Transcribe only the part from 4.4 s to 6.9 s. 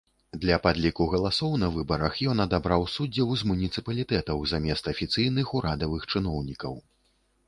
замест афіцыйных урадавых чыноўнікаў.